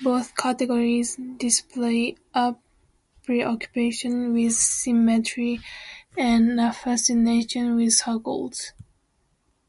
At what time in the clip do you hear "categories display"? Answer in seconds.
0.36-2.14